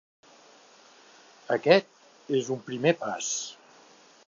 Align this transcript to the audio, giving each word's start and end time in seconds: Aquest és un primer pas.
Aquest 1.57 2.33
és 2.41 2.51
un 2.57 2.65
primer 2.73 2.97
pas. 3.05 3.31